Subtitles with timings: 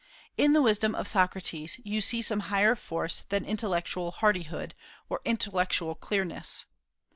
[0.35, 4.73] In the wisdom of Socrates you see some higher force than intellectual hardihood
[5.09, 6.65] or intellectual clearness.